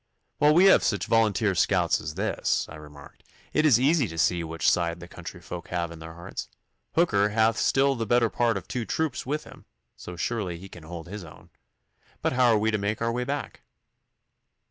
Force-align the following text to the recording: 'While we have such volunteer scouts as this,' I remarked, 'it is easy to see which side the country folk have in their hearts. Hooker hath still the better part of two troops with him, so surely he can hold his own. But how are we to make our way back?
'While 0.39 0.55
we 0.55 0.65
have 0.65 0.81
such 0.83 1.05
volunteer 1.05 1.53
scouts 1.53 2.01
as 2.01 2.15
this,' 2.15 2.65
I 2.67 2.75
remarked, 2.75 3.23
'it 3.53 3.67
is 3.67 3.79
easy 3.79 4.07
to 4.07 4.17
see 4.17 4.43
which 4.43 4.67
side 4.67 4.99
the 4.99 5.07
country 5.07 5.39
folk 5.39 5.67
have 5.67 5.91
in 5.91 5.99
their 5.99 6.15
hearts. 6.15 6.49
Hooker 6.95 7.29
hath 7.29 7.57
still 7.57 7.93
the 7.93 8.07
better 8.07 8.31
part 8.31 8.57
of 8.57 8.67
two 8.67 8.83
troops 8.83 9.27
with 9.27 9.43
him, 9.43 9.65
so 9.95 10.15
surely 10.15 10.57
he 10.57 10.69
can 10.69 10.85
hold 10.85 11.07
his 11.07 11.23
own. 11.23 11.51
But 12.23 12.33
how 12.33 12.47
are 12.47 12.57
we 12.57 12.71
to 12.71 12.79
make 12.79 12.99
our 12.99 13.11
way 13.11 13.25
back? 13.25 13.61